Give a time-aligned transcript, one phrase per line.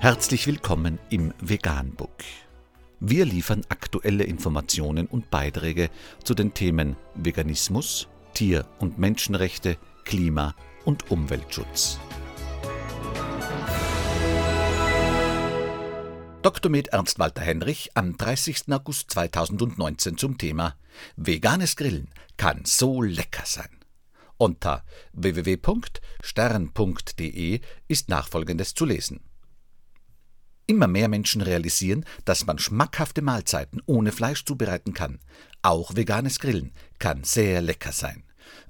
[0.00, 2.22] Herzlich willkommen im Veganbook.
[3.00, 5.90] Wir liefern aktuelle Informationen und Beiträge
[6.22, 10.54] zu den Themen Veganismus, Tier- und Menschenrechte, Klima-
[10.84, 11.98] und Umweltschutz.
[16.42, 16.70] Dr.
[16.70, 18.72] Med Ernst Walter Henrich am 30.
[18.72, 20.76] August 2019 zum Thema
[21.16, 23.80] Veganes Grillen kann so lecker sein.
[24.36, 29.27] Unter www.stern.de ist nachfolgendes zu lesen.
[30.70, 35.18] Immer mehr Menschen realisieren, dass man schmackhafte Mahlzeiten ohne Fleisch zubereiten kann.
[35.62, 38.22] Auch veganes Grillen kann sehr lecker sein.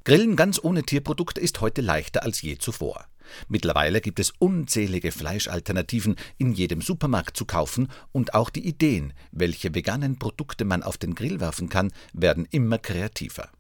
[0.05, 3.05] Grillen ganz ohne Tierprodukte ist heute leichter als je zuvor.
[3.49, 9.75] Mittlerweile gibt es unzählige Fleischalternativen in jedem Supermarkt zu kaufen und auch die Ideen, welche
[9.75, 13.51] veganen Produkte man auf den Grill werfen kann, werden immer kreativer.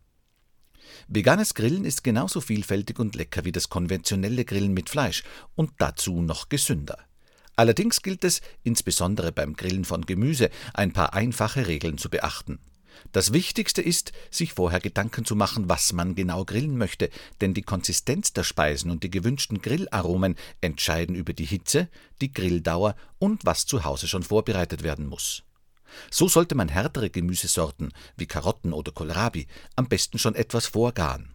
[1.08, 5.24] Veganes Grillen ist genauso vielfältig und lecker wie das konventionelle Grillen mit Fleisch
[5.56, 7.07] und dazu noch gesünder.
[7.58, 12.60] Allerdings gilt es, insbesondere beim Grillen von Gemüse, ein paar einfache Regeln zu beachten.
[13.10, 17.62] Das Wichtigste ist, sich vorher Gedanken zu machen, was man genau grillen möchte, denn die
[17.62, 21.88] Konsistenz der Speisen und die gewünschten Grillaromen entscheiden über die Hitze,
[22.20, 25.42] die Grilldauer und was zu Hause schon vorbereitet werden muss.
[26.12, 31.34] So sollte man härtere Gemüsesorten wie Karotten oder Kohlrabi am besten schon etwas vorgaren.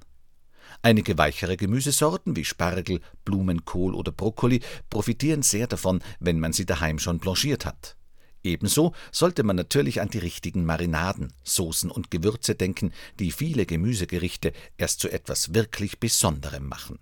[0.86, 7.00] Einige weichere Gemüsesorten wie Spargel, Blumenkohl oder Brokkoli profitieren sehr davon, wenn man sie daheim
[7.00, 7.96] schon blanchiert hat.
[8.44, 14.52] Ebenso sollte man natürlich an die richtigen Marinaden, Soßen und Gewürze denken, die viele Gemüsegerichte
[14.78, 17.00] erst zu etwas wirklich Besonderem machen.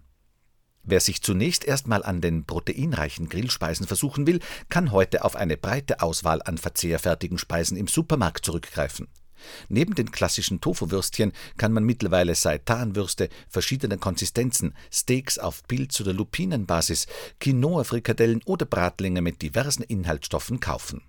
[0.83, 6.01] Wer sich zunächst erstmal an den proteinreichen Grillspeisen versuchen will, kann heute auf eine breite
[6.01, 9.07] Auswahl an verzehrfertigen Speisen im Supermarkt zurückgreifen.
[9.69, 17.07] Neben den klassischen Tofu-Würstchen kann man mittlerweile Seitanwürste verschiedener Konsistenzen, Steaks auf Pilz- oder Lupinenbasis,
[17.39, 21.01] Quinoa-Frikadellen oder Bratlinge mit diversen Inhaltsstoffen kaufen.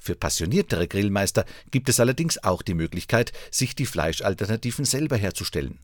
[0.00, 5.78] Für passioniertere Grillmeister gibt es allerdings auch die Möglichkeit, sich die Fleischalternativen selber herzustellen.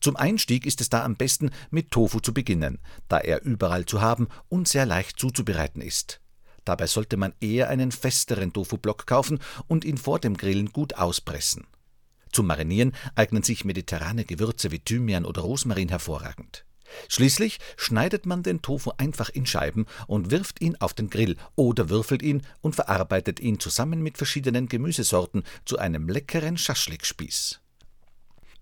[0.00, 4.00] Zum Einstieg ist es da am besten, mit Tofu zu beginnen, da er überall zu
[4.00, 6.21] haben und sehr leicht zuzubereiten ist.
[6.64, 11.66] Dabei sollte man eher einen festeren Tofu-Block kaufen und ihn vor dem Grillen gut auspressen.
[12.32, 16.64] Zum Marinieren eignen sich mediterrane Gewürze wie Thymian oder Rosmarin hervorragend.
[17.08, 21.88] Schließlich schneidet man den Tofu einfach in Scheiben und wirft ihn auf den Grill oder
[21.88, 27.60] würfelt ihn und verarbeitet ihn zusammen mit verschiedenen Gemüsesorten zu einem leckeren Schaschlikspieß.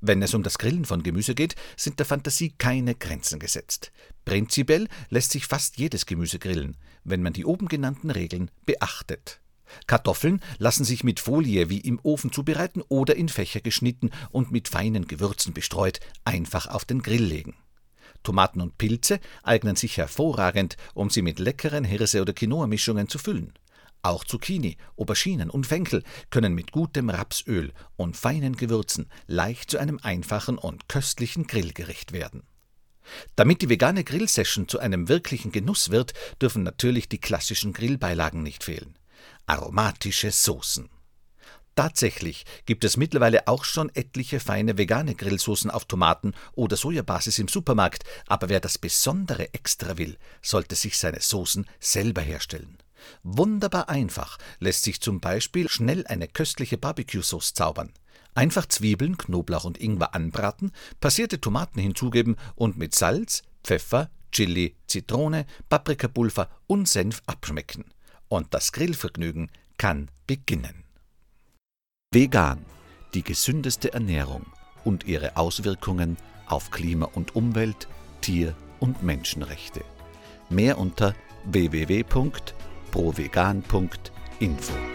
[0.00, 3.93] Wenn es um das Grillen von Gemüse geht, sind der Fantasie keine Grenzen gesetzt.
[4.25, 9.41] Prinzipiell lässt sich fast jedes Gemüse grillen, wenn man die oben genannten Regeln beachtet.
[9.87, 14.69] Kartoffeln lassen sich mit Folie wie im Ofen zubereiten oder in Fächer geschnitten und mit
[14.69, 17.55] feinen Gewürzen bestreut einfach auf den Grill legen.
[18.22, 23.53] Tomaten und Pilze eignen sich hervorragend, um sie mit leckeren Hirse- oder Quinoa-Mischungen zu füllen.
[24.03, 29.99] Auch Zucchini, Auberginen und Fenkel können mit gutem Rapsöl und feinen Gewürzen leicht zu einem
[30.03, 32.43] einfachen und köstlichen Grillgericht werden.
[33.37, 38.65] Damit die vegane Grillsession zu einem wirklichen Genuss wird, dürfen natürlich die klassischen Grillbeilagen nicht
[38.65, 38.97] fehlen.
[39.47, 40.88] Aromatische Soßen.
[41.77, 47.49] Tatsächlich gibt es mittlerweile auch schon etliche feine vegane Grillsoßen auf Tomaten- oder Sojabasis im
[47.49, 52.78] Supermarkt, aber wer das besondere Extra will, sollte sich seine Soßen selber herstellen.
[53.22, 57.93] Wunderbar einfach lässt sich zum Beispiel schnell eine köstliche Barbecue-Sauce zaubern.
[58.34, 65.47] Einfach Zwiebeln, Knoblauch und Ingwer anbraten, passierte Tomaten hinzugeben und mit Salz, Pfeffer, Chili, Zitrone,
[65.69, 67.84] Paprikapulver und Senf abschmecken.
[68.28, 70.84] Und das Grillvergnügen kann beginnen.
[72.12, 72.65] Vegan,
[73.15, 74.47] die gesündeste Ernährung
[74.84, 77.88] und ihre Auswirkungen auf Klima und Umwelt,
[78.21, 79.84] Tier- und Menschenrechte.
[80.49, 81.15] Mehr unter
[82.93, 84.90] www.provegan.info.